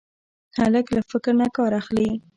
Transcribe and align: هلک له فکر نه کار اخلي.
هلک 0.59 0.85
له 0.95 1.01
فکر 1.11 1.33
نه 1.41 1.47
کار 1.57 1.71
اخلي. 1.81 2.09